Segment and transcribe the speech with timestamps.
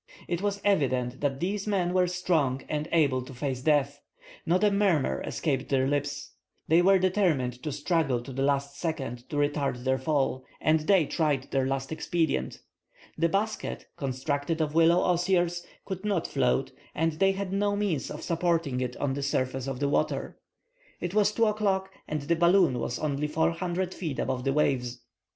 [0.27, 4.01] It was evident that these men were strong and able to face death.
[4.47, 6.31] Not a murmur escaped their lips.
[6.67, 11.05] They were determined to struggle to the last second to retard their fall, and they
[11.05, 12.61] tried their last expedient.
[13.15, 18.23] The basket, constructed of willow osiers, could not float, and they had no means of
[18.23, 20.39] supporting it on the surface of the water.
[20.99, 24.99] It was 2 o'clock, and the balloon was only 400 feet above the waves.